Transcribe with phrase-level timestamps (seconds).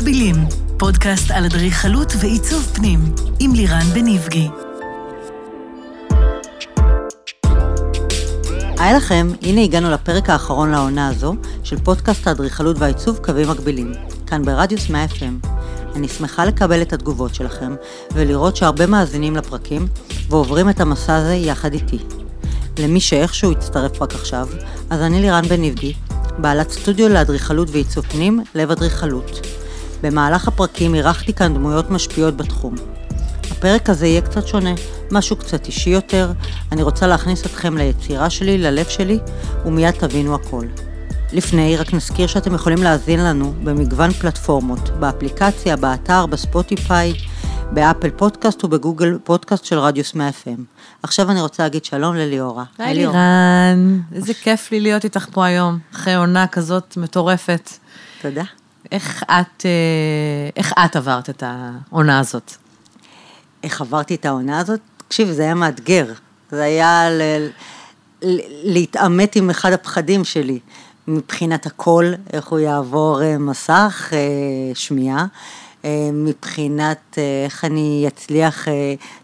[0.00, 0.36] מקבילים,
[0.78, 3.00] פודקאסט על אדריכלות ועיצוב פנים,
[3.40, 4.48] עם לירן בניבגי.
[8.78, 13.92] היי לכם, הנה הגענו לפרק האחרון לעונה הזו של פודקאסט האדריכלות והעיצוב קווים מקבילים,
[14.26, 15.46] כאן ברדיוס 100 FM.
[15.96, 17.74] אני שמחה לקבל את התגובות שלכם
[18.12, 19.88] ולראות שהרבה מאזינים לפרקים
[20.28, 21.98] ועוברים את המסע הזה יחד איתי.
[22.78, 24.48] למי שאיכשהו הצטרף רק עכשיו,
[24.90, 25.92] אז אני לירן בניבגי,
[26.38, 29.59] בעלת סטודיו לאדריכלות ועיצוב פנים, לב אדריכלות.
[30.02, 32.74] במהלך הפרקים אירחתי כאן דמויות משפיעות בתחום.
[33.50, 34.70] הפרק הזה יהיה קצת שונה,
[35.10, 36.32] משהו קצת אישי יותר,
[36.72, 39.18] אני רוצה להכניס אתכם ליצירה שלי, ללב שלי,
[39.66, 40.66] ומיד תבינו הכל.
[41.32, 47.12] לפני, רק נזכיר שאתם יכולים להאזין לנו במגוון פלטפורמות, באפליקציה, באתר, בספוטיפיי,
[47.72, 50.60] באפל פודקאסט ובגוגל פודקאסט של רדיוס 100 FM.
[51.02, 52.64] עכשיו אני רוצה להגיד שלום לליאורה.
[52.78, 57.70] היי לירן, איזה כיף לי להיות איתך פה היום, אחרי עונה כזאת מטורפת.
[58.22, 58.42] תודה.
[58.92, 62.52] איך את, אה, איך את עברת את העונה הזאת?
[63.64, 64.80] איך עברתי את העונה הזאת?
[65.08, 66.12] תקשיב, זה היה מאתגר.
[66.50, 67.22] זה היה ל...
[68.22, 68.38] ל...
[68.72, 70.58] להתעמת עם אחד הפחדים שלי,
[71.08, 74.18] מבחינת הכל, איך הוא יעבור אה, מסך, אה,
[74.74, 75.26] שמיעה,
[76.12, 78.68] מבחינת איך אני אצליח,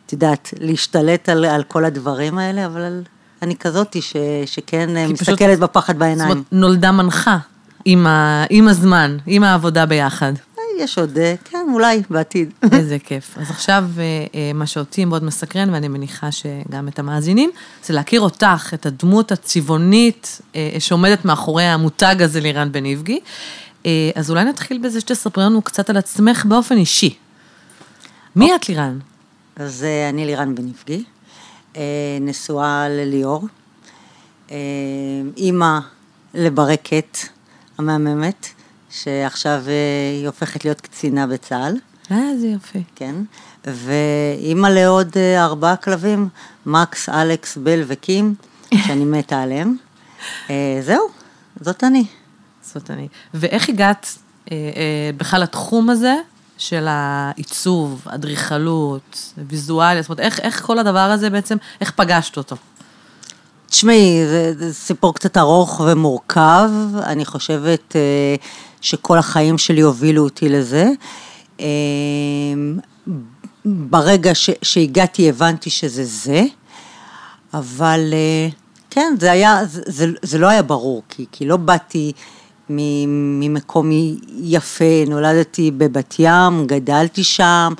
[0.06, 3.02] את יודעת, להשתלט על, על כל הדברים האלה, אבל
[3.42, 4.16] אני כזאתי ש...
[4.46, 6.28] שכן מסתכלת פשוט, בפחד בעיניים.
[6.28, 7.38] זאת אומרת, נולדה מנחה.
[7.88, 10.32] עם, ה, עם הזמן, עם העבודה ביחד.
[10.78, 12.52] יש עוד, אה, כן, אולי בעתיד.
[12.72, 13.38] איזה כיף.
[13.38, 14.02] אז עכשיו, אה,
[14.34, 17.50] אה, מה שאותי מאוד מסקרן, ואני מניחה שגם את המאזינים,
[17.84, 20.40] זה להכיר אותך, את הדמות הצבעונית
[20.78, 23.20] שעומדת מאחורי המותג הזה לירן בניבגי.
[24.14, 27.14] אז אולי נתחיל בזה שתספרי לנו קצת על עצמך באופן אישי.
[28.36, 28.56] מי אוקיי.
[28.56, 28.98] את לירן?
[29.56, 31.04] אז אני לירן בניבגי,
[32.20, 33.48] נשואה לליאור,
[35.36, 35.78] אימא
[36.34, 37.18] לברקת.
[37.78, 38.46] המהממת,
[38.90, 39.72] שעכשיו אה,
[40.18, 41.76] היא הופכת להיות קצינה בצה"ל.
[42.10, 42.82] אה, זה יופי.
[42.94, 43.14] כן,
[43.64, 46.28] ואימא לעוד אה, ארבעה כלבים,
[46.66, 48.34] מקס, אלכס, בל וקים,
[48.86, 49.76] שאני מתה עליהם.
[50.50, 51.08] אה, זהו,
[51.60, 52.04] זאת אני.
[52.62, 53.08] זאת אני.
[53.34, 54.18] ואיך הגעת
[55.16, 56.14] בכלל לתחום הזה
[56.58, 62.56] של העיצוב, אדריכלות, ויזואליה, זאת אומרת, איך, איך כל הדבר הזה בעצם, איך פגשת אותו?
[63.76, 66.70] תשמעי, זה, זה סיפור קצת ארוך ומורכב,
[67.04, 68.34] אני חושבת אה,
[68.80, 70.90] שכל החיים שלי הובילו אותי לזה.
[71.60, 71.66] אה,
[73.64, 76.44] ברגע ש, שהגעתי הבנתי שזה זה,
[77.54, 78.48] אבל אה,
[78.90, 82.12] כן, זה היה, זה, זה, זה לא היה ברור, כי, כי לא באתי
[82.68, 83.90] ממקום
[84.40, 87.72] יפה, נולדתי בבת ים, גדלתי שם,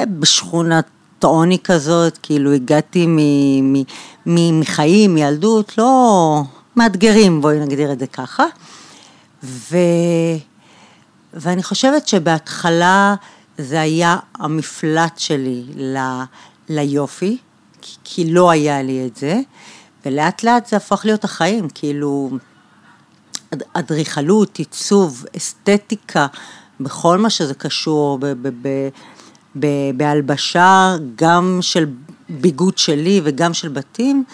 [0.00, 0.86] בשכונת
[1.24, 3.06] עוני כזאת, כאילו הגעתי
[4.26, 6.42] מחיים, מילדות, לא
[6.76, 8.44] מאתגרים, בואי נגדיר את זה ככה.
[9.44, 9.76] ו...
[11.34, 13.14] ואני חושבת שבהתחלה
[13.58, 15.98] זה היה המפלט שלי ל...
[16.68, 17.38] ליופי,
[17.82, 19.40] כי, כי לא היה לי את זה,
[20.06, 22.30] ולאט לאט זה הפך להיות החיים, כאילו
[23.72, 26.26] אדריכלות, עיצוב, אסתטיקה,
[26.80, 28.26] בכל מה שזה קשור, ב...
[28.26, 28.88] ב, ב
[29.96, 31.86] בהלבשה גם של
[32.28, 34.24] ביגוד שלי וגם של בתים,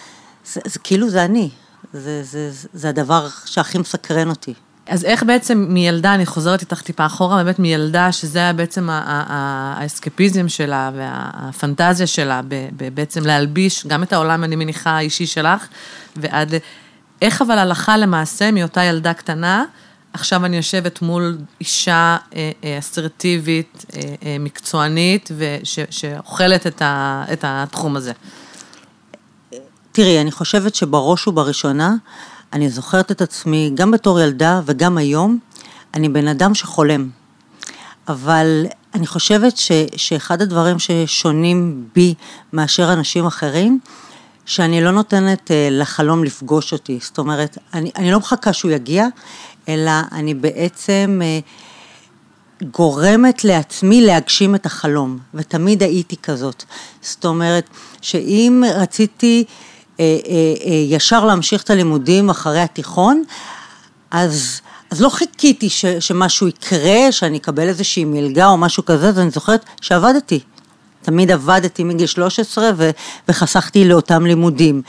[0.53, 1.51] זה, זה כאילו זה אני,
[1.93, 4.55] זה, זה, זה, הדבר שהכי מסקרן אותי.
[4.87, 10.49] אז איך בעצם מילדה, אני חוזרת איתך טיפה אחורה, באמת מילדה שזה היה בעצם האסקפיזם
[10.49, 12.41] שלה והפנטזיה שלה,
[12.95, 15.67] בעצם להלביש גם את העולם, אני מניחה, האישי שלך,
[16.17, 16.55] ועד,
[17.23, 19.65] איך אבל הלכה למעשה מאותה ילדה קטנה,
[20.19, 25.31] עכשיו אני יושבת מול אישה אה, אה, אסרטיבית, אה, מקצוענית,
[25.91, 26.83] שאוכלת את,
[27.33, 28.13] את התחום הזה.
[29.93, 31.95] תראי, אני חושבת שבראש ובראשונה,
[32.53, 35.39] אני זוכרת את עצמי, גם בתור ילדה וגם היום,
[35.95, 37.09] אני בן אדם שחולם.
[38.09, 42.15] אבל אני חושבת ש, שאחד הדברים ששונים בי
[42.53, 43.81] מאשר אנשים אחרים,
[44.47, 46.99] שאני לא נותנת לחלום לפגוש אותי.
[47.03, 49.07] זאת אומרת, אני, אני לא מחכה שהוא יגיע,
[49.69, 51.39] אלא אני בעצם אה,
[52.71, 56.65] גורמת לעצמי להגשים את החלום, ותמיד הייתי כזאת.
[57.03, 57.69] זאת אומרת,
[58.01, 59.45] שאם רציתי
[60.01, 63.23] אה, אה, ישר להמשיך את הלימודים אחרי התיכון,
[64.11, 64.61] אז,
[64.91, 69.31] אז לא חיכיתי ש, שמשהו יקרה, שאני אקבל איזושהי מלגה או משהו כזה, אז אני
[69.31, 70.41] זוכרת שעבדתי.
[71.03, 72.91] תמיד עבדתי מגיל 13 ו,
[73.29, 74.83] וחסכתי לאותם לימודים.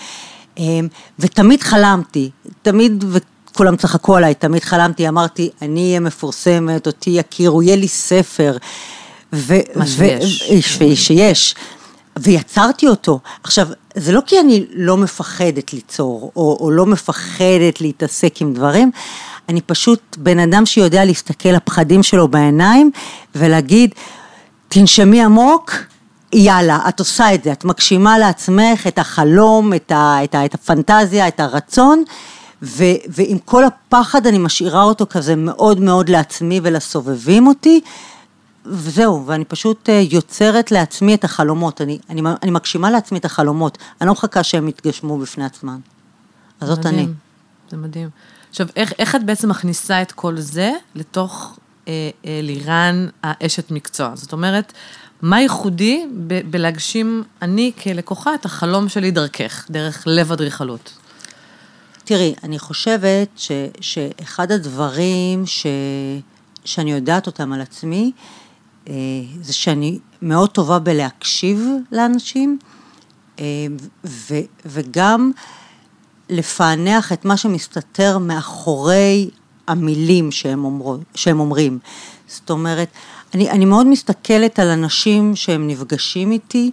[1.19, 2.29] ותמיד חלמתי,
[2.61, 3.03] תמיד,
[3.59, 8.57] כולם צחקו עליי, תמיד חלמתי, אמרתי, אני אהיה מפורסמת, אותי יכירו, יהיה לי ספר.
[9.33, 10.81] ו- מה שיש.
[10.81, 11.55] ו- שיש.
[12.19, 13.19] ויצרתי אותו.
[13.43, 18.91] עכשיו, זה לא כי אני לא מפחדת ליצור, או, או לא מפחדת להתעסק עם דברים,
[19.49, 22.91] אני פשוט בן אדם שיודע להסתכל לפחדים שלו בעיניים
[23.35, 23.95] ולהגיד,
[24.69, 25.73] תנשמי עמוק,
[26.33, 30.53] יאללה, את עושה את זה, את מגשימה לעצמך את החלום, את, ה, את, ה, את
[30.53, 32.03] הפנטזיה, את הרצון,
[32.63, 37.81] ו, ועם כל הפחד אני משאירה אותו כזה מאוד מאוד לעצמי ולסובבים אותי,
[38.65, 43.77] וזהו, ואני פשוט אה, יוצרת לעצמי את החלומות, אני, אני, אני מגשימה לעצמי את החלומות,
[44.01, 45.79] אני לא מחכה שהם יתגשמו בפני עצמם.
[46.61, 47.07] אז זאת מדהים, אני.
[47.69, 48.09] זה מדהים.
[48.49, 51.93] עכשיו, איך, איך את בעצם מכניסה את כל זה לתוך אה,
[52.25, 54.11] אה, לירן האשת מקצוע?
[54.15, 54.73] זאת אומרת,
[55.21, 60.98] מה ייחודי ב- בלהגשים אני כלקוחה את החלום שלי דרכך, דרך לב אדריכלות?
[62.09, 63.51] תראי, אני חושבת ש,
[63.81, 65.65] שאחד הדברים ש,
[66.65, 68.11] שאני יודעת אותם על עצמי,
[68.87, 68.93] אה,
[69.41, 72.59] זה שאני מאוד טובה בלהקשיב לאנשים,
[73.39, 73.45] אה,
[74.05, 74.35] ו,
[74.65, 75.31] וגם
[76.29, 79.29] לפענח את מה שמסתתר מאחורי
[79.67, 81.79] המילים שהם, אומרו, שהם אומרים.
[82.27, 82.89] זאת אומרת,
[83.33, 86.71] אני, אני מאוד מסתכלת על אנשים שהם נפגשים איתי,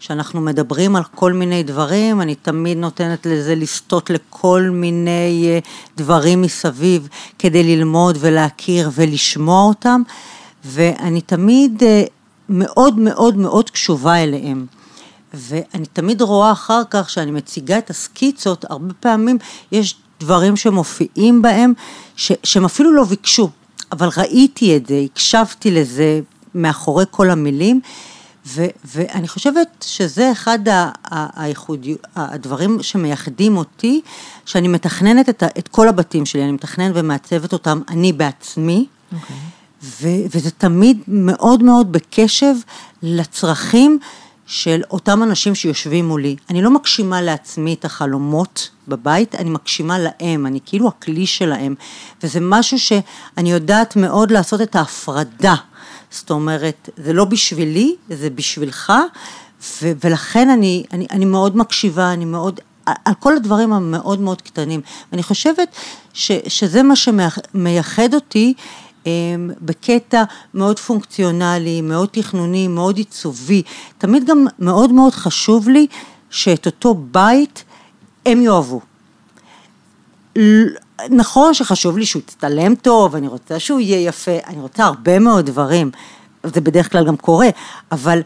[0.00, 5.58] שאנחנו מדברים על כל מיני דברים, אני תמיד נותנת לזה לסטות לכל מיני אה,
[5.96, 7.08] דברים מסביב
[7.38, 10.02] כדי ללמוד ולהכיר ולשמוע אותם,
[10.64, 12.04] ואני תמיד אה,
[12.48, 14.66] מאוד מאוד מאוד קשובה אליהם.
[15.34, 19.38] ואני תמיד רואה אחר כך שאני מציגה את הסקיצות, הרבה פעמים
[19.72, 21.72] יש דברים שמופיעים בהם,
[22.16, 23.50] ש, שהם אפילו לא ביקשו,
[23.92, 26.20] אבל ראיתי את זה, הקשבתי לזה
[26.54, 27.80] מאחורי כל המילים,
[28.54, 30.58] ו, ואני חושבת שזה אחד
[31.10, 34.00] הייחודי, הדברים שמייחדים אותי,
[34.46, 38.86] שאני מתכננת את, את כל הבתים שלי, אני מתכננת ומעצבת אותם אני בעצמי.
[38.86, 39.14] Okay.
[39.14, 39.36] אוקיי.
[39.82, 42.54] ו, וזה תמיד מאוד מאוד בקשב
[43.02, 43.98] לצרכים
[44.46, 46.36] של אותם אנשים שיושבים מולי.
[46.50, 51.74] אני לא מגשימה לעצמי את החלומות בבית, אני מגשימה להם, אני כאילו הכלי שלהם,
[52.22, 55.54] וזה משהו שאני יודעת מאוד לעשות את ההפרדה.
[56.10, 58.92] זאת אומרת, זה לא בשבילי, זה בשבילך,
[59.82, 64.80] ו- ולכן אני, אני, אני מאוד מקשיבה, אני מאוד, על כל הדברים המאוד מאוד קטנים.
[65.12, 65.68] ואני חושבת
[66.12, 68.54] ש, שזה מה שמייחד אותי
[69.06, 70.24] אמ, בקטע
[70.54, 73.62] מאוד פונקציונלי, מאוד תכנוני, מאוד עיצובי.
[73.98, 75.86] תמיד גם מאוד מאוד חשוב לי
[76.30, 77.64] שאת אותו בית
[78.26, 78.80] הם יאהבו.
[81.10, 85.46] נכון שחשוב לי שהוא יצטלם טוב, אני רוצה שהוא יהיה יפה, אני רוצה הרבה מאוד
[85.46, 85.90] דברים,
[86.44, 87.48] זה בדרך כלל גם קורה,
[87.92, 88.20] אבל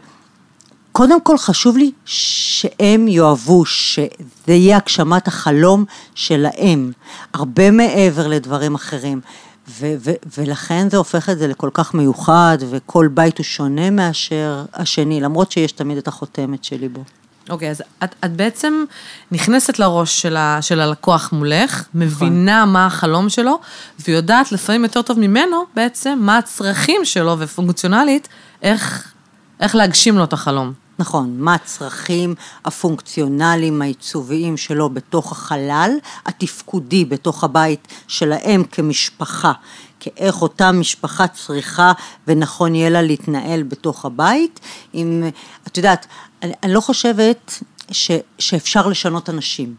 [0.91, 4.07] קודם כל חשוב לי שהם יאהבו, שזה
[4.47, 5.85] יהיה הגשמת החלום
[6.15, 6.91] שלהם,
[7.33, 9.21] הרבה מעבר לדברים אחרים.
[9.69, 14.65] ו- ו- ולכן זה הופך את זה לכל כך מיוחד, וכל בית הוא שונה מאשר
[14.73, 17.03] השני, למרות שיש תמיד את החותמת שלי בו.
[17.49, 18.83] אוקיי, okay, אז את, את בעצם
[19.31, 21.89] נכנסת לראש של, ה, של הלקוח מולך, נכון.
[22.01, 23.59] מבינה מה החלום שלו,
[24.07, 28.27] ויודעת לפעמים יותר טוב ממנו בעצם מה הצרכים שלו ופונקציונלית,
[28.61, 29.13] איך,
[29.59, 30.73] איך להגשים לו את החלום.
[30.99, 35.91] נכון, מה הצרכים הפונקציונליים העיצוביים שלו בתוך החלל,
[36.25, 39.51] התפקודי בתוך הבית שלהם כמשפחה,
[39.99, 41.91] כאיך אותה משפחה צריכה
[42.27, 44.59] ונכון יהיה לה להתנהל בתוך הבית.
[44.93, 45.23] אם,
[45.67, 46.07] את יודעת,
[46.45, 49.75] אני, אני לא חושבת ש, שאפשר לשנות אנשים.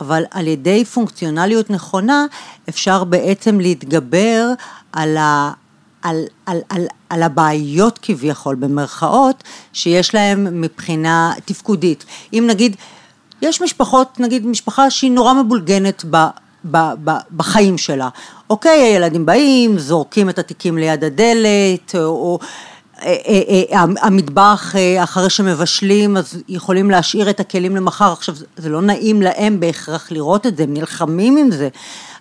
[0.00, 2.26] אבל על ידי פונקציונליות נכונה
[2.68, 4.46] אפשר בעצם להתגבר
[4.92, 5.52] על, ה,
[6.02, 12.04] על, על, על, על הבעיות כביכול במרכאות שיש להם מבחינה תפקודית.
[12.32, 12.76] אם נגיד,
[13.42, 16.16] יש משפחות, נגיד משפחה שהיא נורא מבולגנת ב,
[16.70, 18.08] ב, ב, בחיים שלה,
[18.50, 22.38] אוקיי, הילדים באים, זורקים את התיקים ליד הדלת, או, או
[24.00, 30.12] המטבח אחרי שמבשלים אז יכולים להשאיר את הכלים למחר, עכשיו זה לא נעים להם בהכרח
[30.12, 31.68] לראות את זה, הם נלחמים עם זה,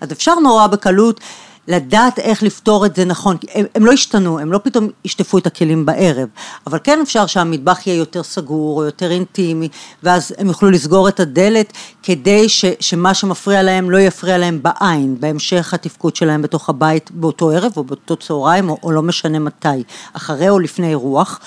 [0.01, 1.19] אז אפשר נורא בקלות
[1.67, 5.47] לדעת איך לפתור את זה נכון, הם, הם לא השתנו, הם לא פתאום ישטפו את
[5.47, 6.27] הכלים בערב,
[6.67, 9.69] אבל כן אפשר שהמטבח יהיה יותר סגור או יותר אינטימי,
[10.03, 15.15] ואז הם יוכלו לסגור את הדלת כדי ש, שמה שמפריע להם לא יפריע להם בעין,
[15.19, 19.83] בהמשך התפקוד שלהם בתוך הבית באותו ערב או באותו צהריים או, או לא משנה מתי,
[20.13, 21.39] אחרי או לפני אירוח.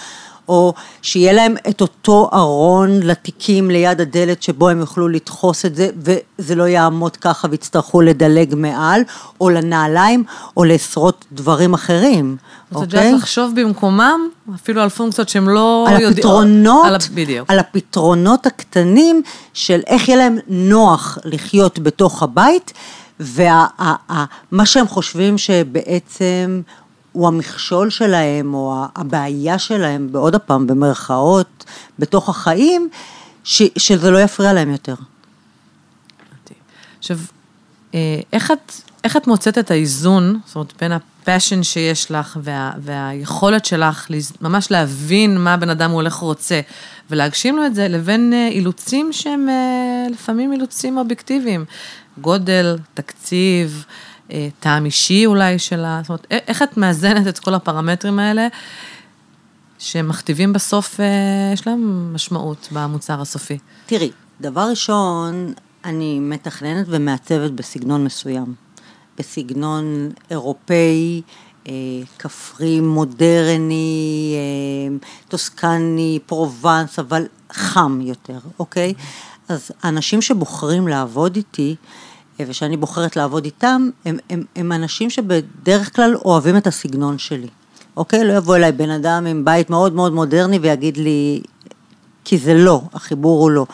[0.50, 5.90] או שיהיה להם את אותו ארון לתיקים ליד הדלת שבו הם יוכלו לדחוס את זה
[5.97, 9.02] וזה לא יעמוד ככה ויצטרכו לדלג מעל,
[9.40, 10.25] או לנעליים,
[10.57, 12.37] או לעשרות דברים אחרים.
[12.71, 13.12] אתה יודע, אוקיי?
[13.12, 14.21] לחשוב במקומם,
[14.54, 16.07] אפילו על פונקציות שהם לא יודעים.
[16.07, 17.50] על הפתרונות, על, בדיוק.
[17.50, 19.23] על הפתרונות הקטנים
[19.54, 22.73] של איך יהיה להם נוח לחיות בתוך הבית,
[23.21, 26.61] ומה שהם חושבים שבעצם
[27.12, 31.64] הוא המכשול שלהם, או הבעיה שלהם, בעוד הפעם, במרכאות,
[31.99, 32.88] בתוך החיים,
[33.45, 34.95] ש, שזה לא יפריע להם יותר.
[36.99, 37.19] עכשיו,
[37.95, 38.73] אה, איך את,
[39.05, 44.71] איך את מוצאת את האיזון, זאת אומרת, בין הפאשן שיש לך וה, והיכולת שלך ממש
[44.71, 46.61] להבין מה הבן אדם הולך רוצה
[47.11, 51.64] ולהגשים לו את זה, לבין אה, אילוצים שהם אה, לפעמים אילוצים אובייקטיביים,
[52.19, 53.85] גודל, תקציב,
[54.61, 58.49] טעם אישי אולי שלה, זאת אומרת, איך את מאזנת את כל הפרמטרים האלה?
[59.79, 61.01] שמכתיבים בסוף,
[61.55, 63.59] יש להם משמעות במוצר הסופי.
[63.87, 64.11] תראי,
[64.41, 65.53] דבר ראשון,
[65.85, 68.55] אני מתכננת ומעצבת בסגנון מסוים.
[69.19, 71.23] בסגנון אירופאי,
[71.69, 71.73] אה,
[72.19, 74.97] כפרי, מודרני, אה,
[75.29, 78.95] טוסקני, פרובנס, אבל חם יותר, אוקיי?
[79.49, 82.10] אז האנשים שבוחרים לעבוד איתי, אה,
[82.49, 87.49] ושאני בוחרת לעבוד איתם, הם, הם, הם אנשים שבדרך כלל אוהבים את הסגנון שלי,
[87.97, 88.25] אוקיי?
[88.25, 91.40] לא יבוא אליי בן אדם עם בית מאוד מאוד מודרני ויגיד לי,
[92.25, 93.66] כי זה לא, החיבור הוא לא.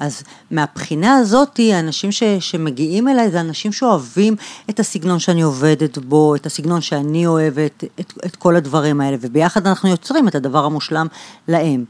[0.00, 4.36] אז מהבחינה הזאת, האנשים ש, שמגיעים אליי זה אנשים שאוהבים
[4.70, 9.66] את הסגנון שאני עובדת בו, את הסגנון שאני אוהבת, את, את כל הדברים האלה, וביחד
[9.66, 11.06] אנחנו יוצרים את הדבר המושלם
[11.48, 11.84] להם.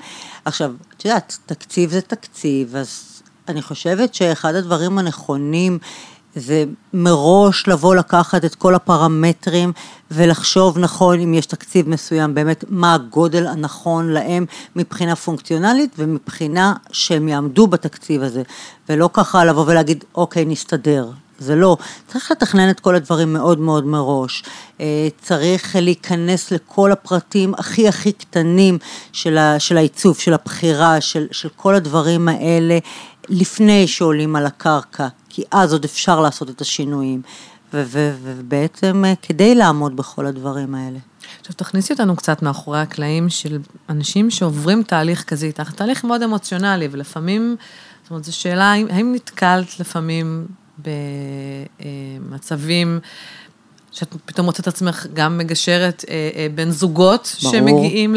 [0.44, 5.78] עכשיו, את יודעת, תקציב זה תקציב, אז אני חושבת שאחד הדברים הנכונים
[6.34, 9.72] זה מראש לבוא לקחת את כל הפרמטרים
[10.10, 14.46] ולחשוב נכון אם יש תקציב מסוים, באמת מה הגודל הנכון להם
[14.76, 18.42] מבחינה פונקציונלית ומבחינה שהם יעמדו בתקציב הזה,
[18.88, 23.86] ולא ככה לבוא ולהגיד אוקיי נסתדר, זה לא, צריך לתכנן את כל הדברים מאוד מאוד
[23.86, 24.42] מראש,
[24.80, 28.78] אה, צריך להיכנס לכל הפרטים הכי הכי קטנים
[29.12, 32.78] של, ה, של העיצוב, של הבחירה, של, של כל הדברים האלה
[33.28, 37.22] לפני שעולים על הקרקע, כי אז עוד אפשר לעשות את השינויים,
[37.74, 40.98] ובעצם אה, כדי לעמוד בכל הדברים האלה.
[41.40, 43.58] עכשיו תכניסי אותנו קצת מאחורי הקלעים של
[43.88, 47.56] אנשים שעוברים תהליך כזה איתך, תהליך מאוד אמוציונלי, ולפעמים,
[48.02, 50.46] זאת אומרת, זו שאלה, האם, נתקלת לפעמים
[52.28, 53.00] במצבים
[53.92, 57.54] שאת פתאום מוצאת עצמך גם מגשרת אה, אה, בין זוגות ברור.
[57.54, 58.16] שמגיעים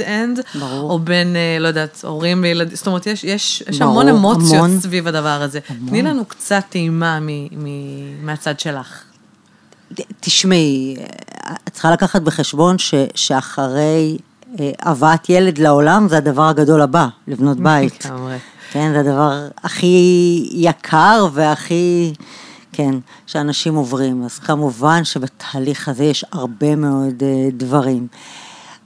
[0.00, 0.90] end, ברור.
[0.90, 4.54] או בין, אה, לא יודעת, הורים לילדים, זאת אומרת, יש, יש, יש ברור, המון אמוציות
[4.64, 5.58] המון, סביב הדבר הזה.
[5.68, 5.88] המון.
[5.88, 7.26] תני לנו קצת טעימה מ-
[7.64, 9.02] מ- מהצד שלך.
[10.20, 10.96] תשמעי,
[11.68, 14.18] את צריכה לקחת בחשבון ש, שאחרי
[14.60, 18.06] אה, הבאת ילד לעולם זה הדבר הגדול הבא, לבנות בית.
[18.72, 22.12] כן, זה הדבר הכי יקר והכי...
[22.72, 22.94] כן,
[23.26, 24.24] שאנשים עוברים.
[24.24, 28.06] אז כמובן שבתהליך הזה יש הרבה מאוד uh, דברים.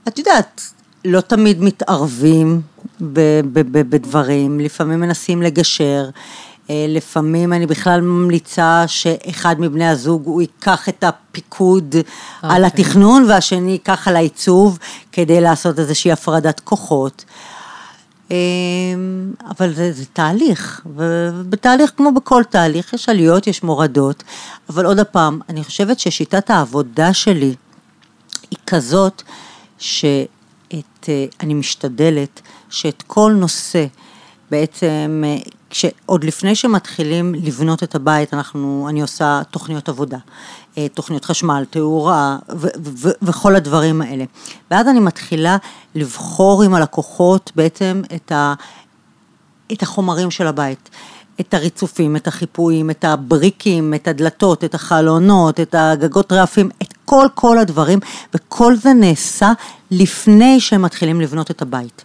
[0.07, 0.61] את יודעת,
[1.05, 2.61] לא תמיד מתערבים
[3.01, 6.09] בדברים, לפעמים מנסים לגשר.
[6.69, 12.37] אה, לפעמים אני בכלל ממליצה שאחד מבני הזוג הוא ייקח את הפיקוד okay.
[12.41, 12.83] על אוקיי.
[12.83, 14.79] התכנון והשני ייקח על העיצוב
[15.11, 17.25] כדי לעשות איזושהי הפרדת כוחות.
[18.31, 24.23] אמ, אבל זה, זה תהליך, ובתהליך כמו בכל תהליך יש עליות, יש מורדות,
[24.69, 27.55] אבל עוד פעם, אני חושבת ששיטת העבודה שלי
[28.51, 29.21] היא כזאת
[29.77, 33.85] שאת, אה, משתדלת שאת כל נושא
[34.51, 35.37] בעצם, אה,
[35.71, 40.17] כשעוד לפני שמתחילים לבנות את הבית, אנחנו, אני עושה תוכניות עבודה.
[40.77, 42.37] אה, תוכניות חשמל, תאורה
[43.21, 44.23] וכל הדברים האלה.
[44.71, 45.57] ואז אני מתחילה
[45.95, 48.53] לבחור עם הלקוחות בעצם את, ה,
[49.71, 50.89] את החומרים של הבית.
[51.39, 57.27] את הריצופים, את החיפויים, את הבריקים, את הדלתות, את החלונות, את הגגות רעפים, את כל
[57.35, 57.99] כל הדברים,
[58.33, 59.51] וכל זה נעשה
[59.91, 62.03] לפני שהם מתחילים לבנות את הבית.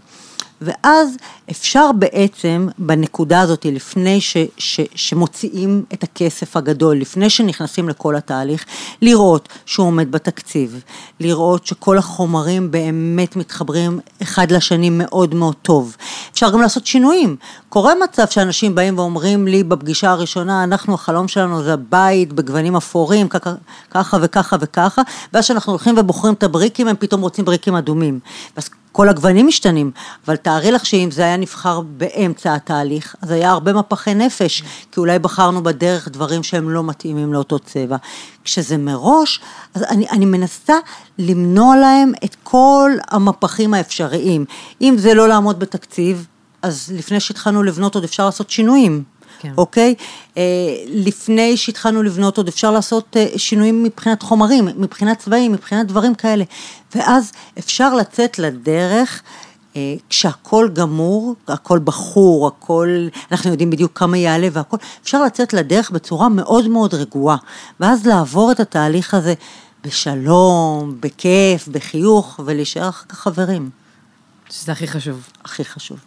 [0.60, 1.16] ואז
[1.50, 8.64] אפשר בעצם בנקודה הזאת, לפני ש, ש, שמוציאים את הכסף הגדול, לפני שנכנסים לכל התהליך,
[9.02, 10.82] לראות שהוא עומד בתקציב,
[11.20, 15.96] לראות שכל החומרים באמת מתחברים אחד לשני מאוד מאוד טוב.
[16.32, 17.36] אפשר גם לעשות שינויים.
[17.68, 23.28] קורה מצב שאנשים באים ואומרים לי בפגישה הראשונה, אנחנו, החלום שלנו זה בית בגוונים אפורים,
[23.28, 23.54] ככה,
[23.90, 28.20] ככה וככה וככה, ואז כשאנחנו הולכים ובוחרים את הבריקים, הם פתאום רוצים בריקים אדומים.
[28.56, 29.90] ואז כל הגוונים משתנים,
[30.26, 34.62] אבל תארי לך שאם זה היה נבחר באמצע התהליך, אז היה הרבה מפחי נפש,
[34.92, 37.96] כי אולי בחרנו בדרך דברים שהם לא מתאימים לאותו צבע.
[38.44, 39.40] כשזה מראש,
[39.74, 40.74] אז אני, אני מנסה
[41.18, 44.44] למנוע להם את כל המפחים האפשריים.
[44.80, 46.26] אם זה לא לעמוד בתקציב,
[46.62, 49.02] אז לפני שהתחלנו לבנות עוד אפשר לעשות שינויים.
[49.38, 49.52] כן.
[49.58, 49.94] אוקיי?
[50.36, 50.42] אה,
[50.88, 56.44] לפני שהתחלנו לבנות עוד אפשר לעשות אה, שינויים מבחינת חומרים, מבחינת צבעים, מבחינת דברים כאלה.
[56.94, 59.22] ואז אפשר לצאת לדרך.
[59.76, 65.90] אה, כשהכול גמור, הכל בחור, הכל, אנחנו יודעים בדיוק כמה יעלה והכל, אפשר לצאת לדרך
[65.90, 67.36] בצורה מאוד מאוד רגועה,
[67.80, 69.34] ואז לעבור את התהליך הזה
[69.84, 73.70] בשלום, בכיף, בחיוך, ולהישאר אחר כך חברים.
[74.50, 75.28] שזה הכי חשוב.
[75.44, 75.98] הכי חשוב.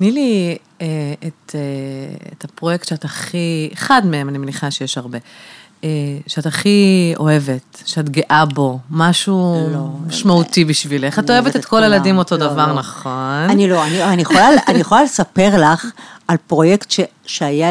[0.00, 0.86] תני לי אה,
[1.26, 1.60] את, אה,
[2.32, 5.18] את הפרויקט שאת הכי, אחד מהם, אני מניחה שיש הרבה,
[5.84, 5.88] אה,
[6.26, 11.18] שאת הכי אוהבת, שאת גאה בו, משהו לא, משמעותי בשבילך.
[11.18, 11.82] את אוהבת את כל.
[11.82, 12.72] הילדים אותו לא, דבר, לא.
[12.72, 13.46] נכון?
[13.48, 15.86] אני לא, אני, אני, יכולה, אני יכולה לספר לך
[16.28, 17.70] על פרויקט ש, שהיה,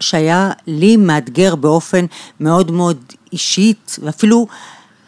[0.00, 2.06] שהיה לי מאתגר באופן
[2.40, 2.98] מאוד מאוד
[3.32, 4.46] אישית, ואפילו,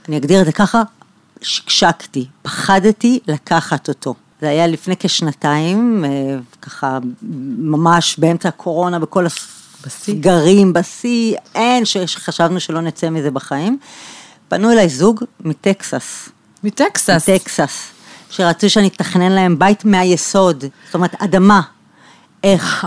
[0.08, 0.82] אני אגדיר את זה ככה,
[1.42, 4.14] שקשקתי, פחדתי לקחת אותו.
[4.40, 6.10] זה היה לפני כשנתיים, אה,
[6.62, 6.98] ככה
[7.58, 9.26] ממש באמצע הקורונה, בכל.
[9.86, 13.78] הסגרים, בשיא, אין, שחשבנו שלא נצא מזה בחיים.
[14.48, 16.28] פנו אליי זוג מטקסס.
[16.64, 17.24] מטקסס.
[17.26, 17.88] טקסס,
[18.30, 21.60] שרצו שאני אתכנן להם בית מהיסוד, זאת אומרת, אדמה.
[22.44, 22.86] איך?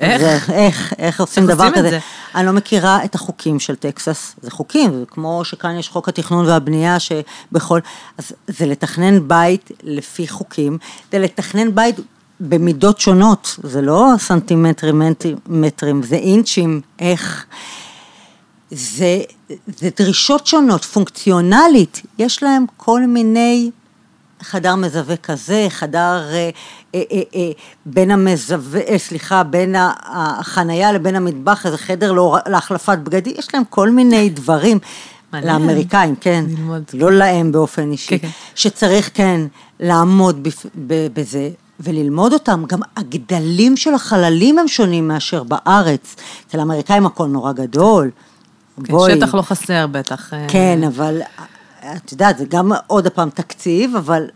[0.00, 0.20] איך?
[0.20, 1.90] זה, איך, איך עושים דבר כזה?
[1.90, 1.98] זה?
[2.34, 6.46] אני לא מכירה את החוקים של טקסס, זה חוקים, זה כמו שכאן יש חוק התכנון
[6.46, 7.80] והבנייה שבכל,
[8.18, 10.78] אז זה לתכנן בית לפי חוקים,
[11.12, 11.96] זה לתכנן בית
[12.40, 15.02] במידות שונות, זה לא סנטימטרים,
[15.46, 17.46] מטרים, זה אינצ'ים, איך.
[18.70, 19.20] זה,
[19.66, 23.70] זה דרישות שונות, פונקציונלית, יש להם כל מיני,
[24.46, 25.98] חדר מזווה כזה, חדר
[26.32, 26.50] אה,
[26.94, 27.50] אה, אה, אה,
[27.86, 29.74] בין המזווה, אה, סליחה, בין
[30.04, 34.78] החנייה לבין המטבח, איזה חדר לא, להחלפת בגדים, יש להם כל מיני דברים.
[35.32, 35.52] מעניין.
[35.52, 36.82] לאמריקאים, כן, ללמוד.
[36.94, 38.28] לא להם באופן אישי, כן, כן.
[38.54, 39.40] שצריך כן
[39.80, 41.50] לעמוד בפ- ב- בזה
[41.80, 46.16] וללמוד אותם, גם הגדלים של החללים הם שונים מאשר בארץ,
[46.48, 48.10] אצל האמריקאים הכל נורא גדול,
[48.84, 49.14] כן, בואי.
[49.16, 50.34] שטח לא חסר בטח.
[50.34, 51.20] אה, כן, אבל
[51.96, 54.26] את יודעת, זה גם עוד פעם תקציב, אבל...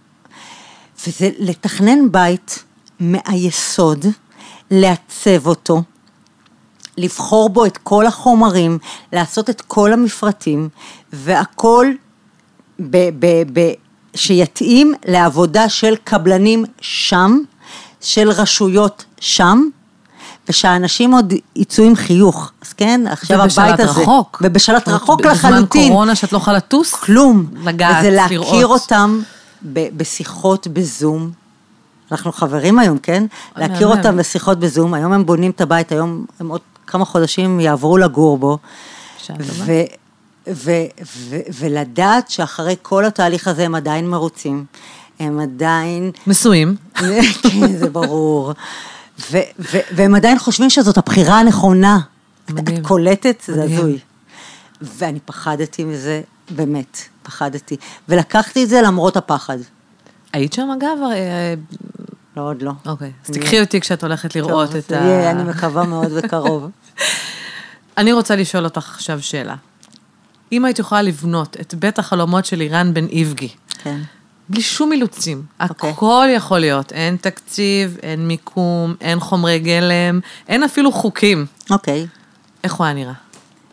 [1.06, 2.64] וזה לתכנן בית
[3.00, 4.06] מהיסוד,
[4.70, 5.82] לעצב אותו,
[6.96, 8.78] לבחור בו את כל החומרים,
[9.12, 10.68] לעשות את כל המפרטים,
[11.12, 11.86] והכל
[12.80, 13.72] ב, ב, ב,
[14.14, 17.38] שיתאים לעבודה של קבלנים שם,
[18.00, 19.68] של רשויות שם,
[20.50, 22.52] ושהאנשים עוד יצאו עם חיוך.
[22.62, 24.00] אז כן, עכשיו הבית ובשלט הזה...
[24.00, 24.42] רחוק.
[24.44, 25.88] ובשלט רחוק בזמן לחלוטין.
[25.88, 26.94] קורונה שאת לא יכולה לטוס?
[26.94, 27.46] כלום.
[27.64, 28.80] לגעת, וזה להכיר לראות.
[28.80, 29.20] אותם
[29.72, 31.30] ב- בשיחות בזום.
[32.12, 33.24] אנחנו חברים היום, כן?
[33.56, 33.98] להכיר מהמם.
[33.98, 34.94] אותם בשיחות בזום.
[34.94, 38.58] היום הם בונים את הבית, היום הם עוד כמה חודשים יעברו לגור בו.
[39.40, 39.72] ו-
[40.48, 40.86] ו-
[41.28, 44.64] ו- ולדעת שאחרי כל התהליך הזה הם עדיין מרוצים.
[45.20, 46.10] הם עדיין...
[46.26, 46.76] נשואים.
[47.42, 48.52] כן, זה ברור.
[49.30, 51.98] ו- ו- והם עדיין חושבים שזאת הבחירה הנכונה.
[52.50, 52.76] מדהים.
[52.76, 53.42] את קולטת?
[53.46, 53.78] זה מדהים.
[53.78, 53.98] הזוי.
[54.80, 57.76] ואני פחדתי מזה, באמת, פחדתי.
[58.08, 59.58] ולקחתי את זה למרות הפחד.
[60.32, 60.98] היית שם אגב?
[61.12, 61.54] אה,
[62.36, 62.72] לא, עוד לא.
[62.86, 65.30] אוקיי, אז תקחי אותי כשאת הולכת לראות את זה ה...
[65.30, 66.70] אני מקווה מאוד בקרוב.
[67.98, 69.54] אני רוצה לשאול אותך עכשיו שאלה.
[70.52, 73.48] אם היית יכולה לבנות את בית החלומות של אירן בן איבגי,
[73.82, 74.00] כן.
[74.50, 75.90] בלי שום אילוצים, אוקיי.
[75.90, 81.46] הכל יכול להיות, אין תקציב, אין מיקום, אין חומרי גלם, אין אפילו חוקים.
[81.70, 82.06] אוקיי.
[82.64, 83.12] איך הוא היה נראה?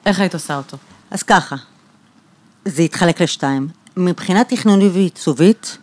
[0.05, 0.77] איך היית עושה אותו?
[1.11, 1.55] אז ככה,
[2.65, 3.67] זה יתחלק לשתיים.
[3.97, 5.77] מבחינה תכנונית ועיצובית,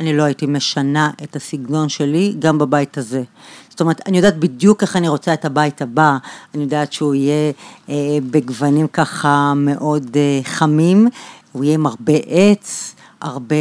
[0.00, 3.22] אני לא הייתי משנה את הסגנון שלי גם בבית הזה.
[3.68, 6.16] זאת אומרת, אני יודעת בדיוק איך אני רוצה את הבית הבא,
[6.54, 7.52] אני יודעת שהוא יהיה
[7.88, 7.94] אה,
[8.30, 11.08] בגוונים ככה מאוד אה, חמים,
[11.52, 13.56] הוא יהיה עם הרבה עץ, הרבה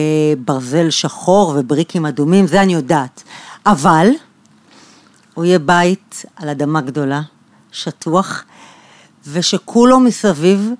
[0.46, 3.24] ברזל שחור ובריקים אדומים, זה אני יודעת.
[3.66, 4.08] אבל
[5.34, 7.22] הוא יהיה בית על אדמה גדולה,
[7.72, 8.44] שטוח,
[9.28, 10.72] ושכולו מסביב,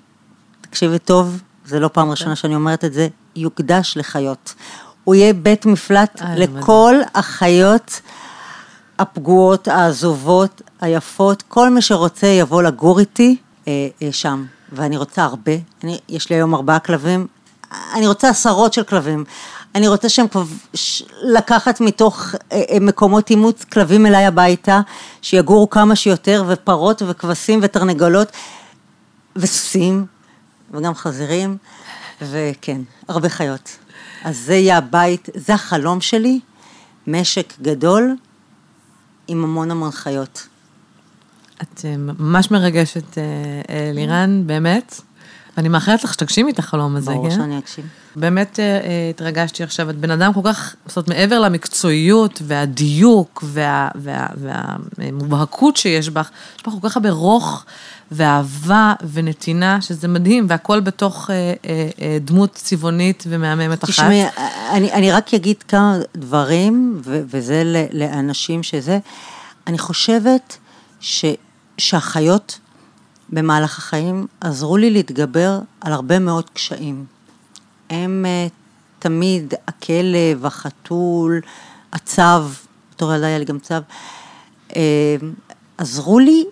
[0.60, 4.54] תקשיבי טוב, זה לא פעם ראשונה שאני אומרת את זה, יוקדש לחיות.
[5.04, 8.00] הוא יהיה בית מפלט אה, לכל החיות
[8.98, 13.36] הפגועות, העזובות, היפות, כל מי שרוצה יבוא לגור איתי
[13.68, 14.44] אה, אה, שם.
[14.72, 15.52] ואני רוצה הרבה,
[15.84, 17.26] אני, יש לי היום ארבעה כלבים,
[17.94, 19.24] אני רוצה עשרות של כלבים.
[19.74, 20.26] אני רוצה שהם
[21.22, 24.80] לקחת מתוך אה, אה, מקומות אימוץ כלבים אליי הביתה,
[25.22, 28.28] שיגורו כמה שיותר, ופרות וכבשים ותרנגולות,
[29.36, 30.06] וסוסים,
[30.70, 31.56] וגם חזירים,
[32.22, 33.76] וכן, הרבה חיות.
[34.24, 36.40] אז זה יהיה הבית, זה החלום שלי,
[37.06, 38.16] משק גדול
[39.28, 40.46] עם המון המון חיות.
[41.62, 43.18] את אה, ממש מרגשת,
[43.94, 45.00] לירן, באמת.
[45.56, 47.36] ואני מאחלת לך שתגשימי את החלום הזה, ברור כן?
[47.36, 47.84] שאני אקשיב.
[48.16, 53.44] באמת אה, אה, התרגשתי עכשיו, את בן אדם כל כך, זאת אומרת, מעבר למקצועיות והדיוק
[53.46, 54.26] וה, וה,
[54.98, 57.64] והמובהקות שיש בך, יש בך כל כך הרבה רוך
[58.10, 63.92] ואהבה ונתינה, שזה מדהים, והכל בתוך אה, אה, אה, דמות צבעונית ומהממת אחת.
[63.92, 64.24] תשמעי,
[64.72, 68.98] אני, אני רק אגיד כמה דברים, ו, וזה לאנשים שזה,
[69.66, 70.56] אני חושבת
[71.00, 71.24] ש,
[71.78, 72.58] שהחיות
[73.32, 77.04] במהלך החיים עזרו לי להתגבר על הרבה מאוד קשיים.
[77.90, 78.46] הם אה,
[78.98, 81.40] תמיד הכלב, החתול,
[81.92, 82.22] הצו,
[82.94, 83.74] בתור ילדה היה לי גם צו,
[84.76, 85.16] אה,
[85.78, 86.44] עזרו לי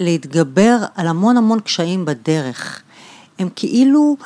[0.00, 2.82] להתגבר על המון המון קשיים בדרך.
[3.38, 4.16] הם כאילו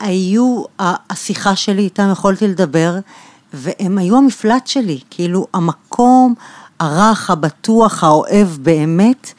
[0.00, 2.98] היו השיחה שלי, איתם יכולתי לדבר,
[3.52, 6.34] והם היו המפלט שלי, כאילו המקום
[6.80, 9.32] הרך, הבטוח, האוהב באמת.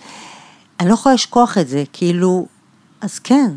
[0.80, 2.48] אני לא יכולה לשכוח את זה, כאילו,
[3.02, 3.52] אז כן.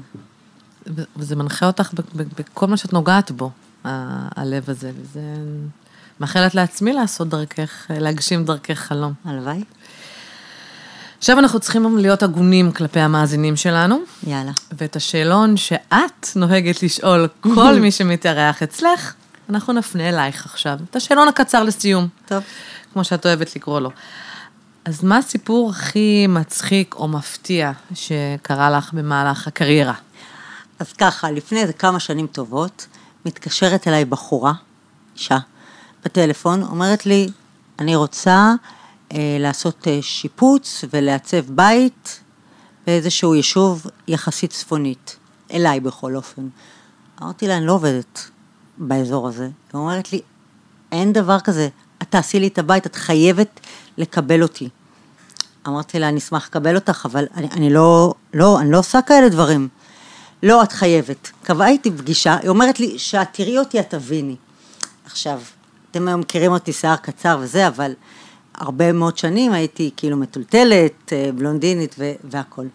[1.16, 1.90] וזה מנחה אותך
[2.38, 3.50] בכל מה שאת נוגעת בו,
[3.84, 5.20] הלב הזה, וזה...
[6.20, 9.12] מאחלת לעצמי לעשות דרכך, להגשים דרכך חלום.
[9.24, 9.64] הלוואי.
[11.18, 13.98] עכשיו אנחנו צריכים להיות הגונים כלפי המאזינים שלנו.
[14.26, 14.52] יאללה.
[14.72, 19.14] ואת השאלון שאת נוהגת לשאול כל מי שמתארח אצלך,
[19.50, 20.78] אנחנו נפנה אלייך עכשיו.
[20.90, 22.08] את השאלון הקצר לסיום.
[22.26, 22.42] טוב.
[22.92, 23.90] כמו שאת אוהבת לקרוא לו.
[24.88, 29.94] אז מה הסיפור הכי מצחיק או מפתיע שקרה לך במהלך הקריירה?
[30.78, 32.86] אז ככה, לפני איזה כמה שנים טובות,
[33.26, 34.52] מתקשרת אליי בחורה,
[35.16, 35.38] אישה,
[36.04, 37.28] בטלפון, אומרת לי,
[37.78, 38.52] אני רוצה
[39.12, 42.20] אה, לעשות אה, שיפוץ ולעצב בית
[42.86, 45.16] באיזשהו יישוב יחסית צפונית,
[45.52, 46.48] אליי בכל אופן.
[47.22, 48.30] אמרתי לה, אני לא עובדת
[48.78, 49.44] באזור הזה.
[49.44, 50.20] היא אומרת לי,
[50.92, 51.68] אין דבר כזה,
[52.02, 53.60] את תעשי לי את הבית, את חייבת
[53.98, 54.68] לקבל אותי.
[55.66, 59.28] אמרתי לה, אני אשמח לקבל אותך, אבל אני, אני לא, לא, אני לא עושה כאלה
[59.28, 59.68] דברים.
[60.42, 61.30] לא, את חייבת.
[61.42, 64.36] קבעה איתי פגישה, היא אומרת לי, שאת תראי אותי, את תביני.
[65.04, 65.40] עכשיו,
[65.90, 67.92] אתם היום מכירים אותי שיער קצר וזה, אבל
[68.54, 72.68] הרבה מאוד שנים הייתי כאילו מטולטלת, אה, בלונדינית והכול.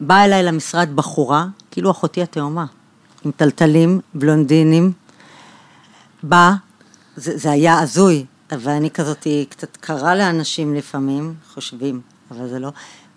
[0.00, 2.66] באה אליי למשרד בחורה, כאילו אחותי התאומה,
[3.24, 4.92] עם טלטלים, בלונדינים.
[6.22, 6.54] באה,
[7.16, 12.70] זה, זה היה הזוי, אבל אני כזאת קצת קרה לאנשים לפעמים, חושבים, אבל זה לא.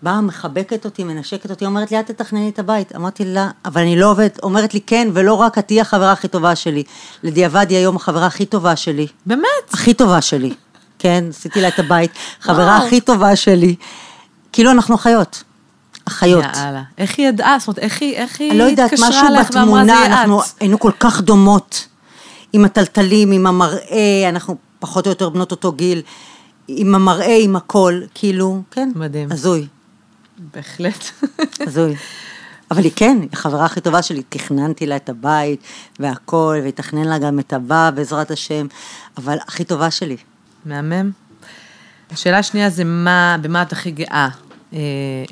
[0.04, 2.96] באה, מחבקת אותי, מנשקת אותי, אומרת לי, את תתכנני את הבית.
[2.96, 4.40] אמרתי לה, אבל אני לא עובדת.
[4.44, 6.84] אומרת לי, כן, ולא רק, את תהיי החברה הכי טובה שלי.
[7.24, 9.08] לדיעבד היא היום החברה הכי טובה שלי.
[9.26, 9.74] באמת?
[9.74, 10.54] הכי טובה שלי.
[11.00, 12.12] כן, עשיתי לה את הבית.
[12.42, 13.76] חברה הכי טובה שלי.
[14.52, 15.44] כאילו אנחנו אחיות.
[16.08, 16.46] אחיות.
[16.56, 16.82] יאללה.
[16.98, 17.60] איך היא ידעה?
[17.60, 21.22] זאת אומרת, איך היא, איך היא אני לא יודעת, משהו בתמונה, אנחנו היינו כל כך
[21.22, 21.88] דומות.
[22.54, 26.02] עם הטלטלים, עם המראה, אנחנו פחות או יותר בנות אותו גיל,
[26.68, 28.92] עם המראה, עם הכל, כאילו, כן.
[28.96, 29.32] מדהים.
[29.32, 29.68] הזוי.
[30.54, 31.04] בהחלט.
[31.60, 31.96] הזוי.
[32.72, 35.64] אבל היא כן, היא החברה הכי טובה שלי, תכננתי לה את הבית
[36.00, 38.68] והכל, ויתכנן לה גם את הבא, בעזרת השם,
[39.18, 40.18] אבל הכי טובה שלי.
[40.66, 41.12] מהמם.
[42.12, 44.28] השאלה השנייה זה מה, במה את הכי גאה
[44.74, 44.80] אה,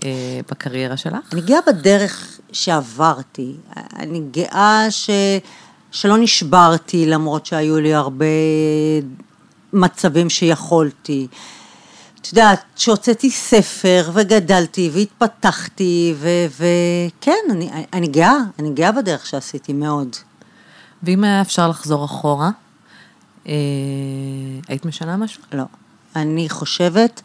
[0.05, 1.33] אה, בקריירה שלך?
[1.33, 3.55] אני גאה בדרך שעברתי.
[3.99, 5.09] אני גאה ש...
[5.91, 8.25] שלא נשברתי, למרות שהיו לי הרבה
[9.73, 11.27] מצבים שיכולתי.
[12.21, 20.15] את יודעת, שהוצאתי ספר וגדלתי והתפתחתי, וכן, אני, אני גאה, אני גאה בדרך שעשיתי מאוד.
[21.03, 22.49] ואם היה אפשר לחזור אחורה,
[23.47, 23.53] אה,
[24.67, 25.43] היית משנה משהו?
[25.53, 25.63] לא.
[26.15, 27.21] אני חושבת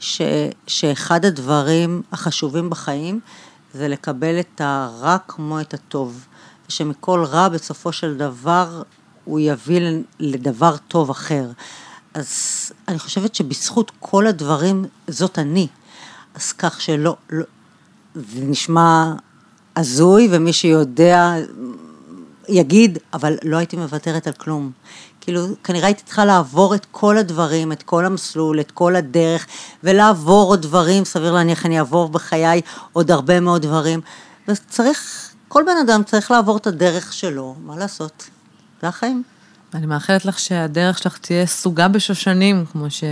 [0.00, 0.22] ש,
[0.66, 3.20] שאחד הדברים החשובים בחיים
[3.74, 6.26] זה לקבל את הרע כמו את הטוב.
[6.68, 8.82] ושמכל רע בסופו של דבר
[9.26, 9.80] הוא יביא
[10.20, 11.50] לדבר טוב אחר.
[12.14, 12.28] אז
[12.88, 15.68] אני חושבת שבזכות כל הדברים זאת אני.
[16.34, 17.44] אז כך שלא, לא,
[18.14, 19.12] זה נשמע
[19.76, 21.34] הזוי ומי שיודע
[22.48, 24.70] יגיד, אבל לא הייתי מוותרת על כלום.
[25.20, 29.46] כאילו, כנראה הייתי צריכה לעבור את כל הדברים, את כל המסלול, את כל הדרך,
[29.84, 32.60] ולעבור עוד דברים, סביר להניח אני אעבור בחיי
[32.92, 34.00] עוד הרבה מאוד דברים.
[34.48, 38.28] וצריך כל בן אדם צריך לעבור את הדרך שלו, מה לעשות?
[38.86, 39.22] זה החיים.
[39.74, 43.04] אני מאחלת לך שהדרך שלך תהיה סוגה בשושנים, כמו ש...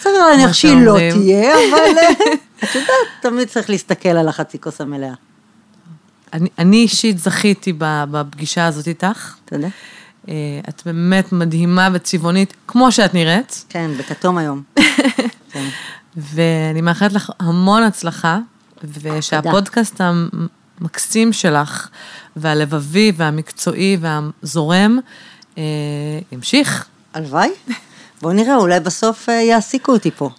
[0.00, 2.10] בסדר, אני חושבת שהיא לא תהיה, אבל אה,
[2.64, 5.12] את יודעת, תמיד צריך להסתכל על החצי כוס המלאה.
[6.32, 9.34] אני, אני אישית זכיתי בפגישה הזאת איתך.
[9.44, 9.68] תודה.
[10.28, 10.34] אה,
[10.68, 13.64] את באמת מדהימה וצבעונית, כמו שאת נראית.
[13.68, 14.62] כן, בכתום היום.
[15.52, 15.68] כן.
[16.16, 18.38] ואני מאחלת לך המון הצלחה,
[18.84, 21.88] ושהפודקאסט המקסים שלך,
[22.36, 24.98] והלבבי והמקצועי והזורם,
[25.58, 25.62] אה,
[26.32, 26.86] ימשיך.
[27.14, 27.50] הלוואי.
[28.22, 30.30] בואו נראה, אולי בסוף אה, יעסיקו אותי פה.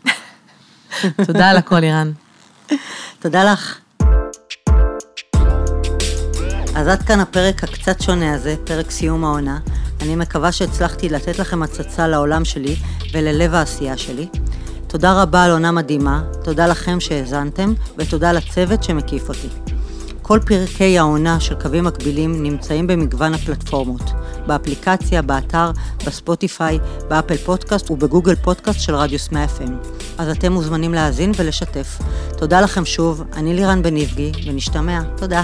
[1.27, 2.11] תודה על הכל, אירן.
[3.19, 3.77] תודה לך.
[6.75, 9.59] אז עד כאן הפרק הקצת שונה הזה, פרק סיום העונה.
[10.01, 12.75] אני מקווה שהצלחתי לתת לכם הצצה לעולם שלי
[13.13, 14.27] וללב העשייה שלי.
[14.87, 19.76] תודה רבה על עונה מדהימה, תודה לכם שהאזנתם, ותודה לצוות שמקיף אותי.
[20.27, 24.01] כל פרקי העונה של קווים מקבילים נמצאים במגוון הפלטפורמות.
[24.47, 25.71] באפליקציה, באתר,
[26.05, 29.71] בספוטיפיי, באפל פודקאסט ובגוגל פודקאסט של רדיוס 100 FM.
[30.17, 31.99] אז אתם מוזמנים להאזין ולשתף.
[32.37, 35.01] תודה לכם שוב, אני לירן בניבגי, ונשתמע.
[35.17, 35.43] תודה.